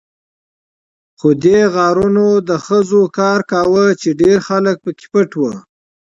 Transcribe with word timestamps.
خو 1.19 1.29
دې 1.43 1.59
غارونو 1.73 2.27
د 2.49 2.51
خزو 2.65 3.03
کار 3.17 3.39
کاوه، 3.51 3.85
چې 4.01 4.09
ډېر 4.21 4.37
خلک 4.47 4.75
پکې 4.83 5.07
پټ 5.13 5.29
وو. 5.39 5.51